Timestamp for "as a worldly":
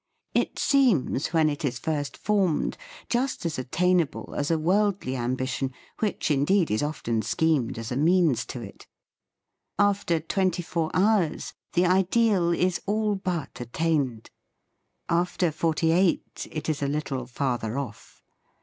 4.35-5.15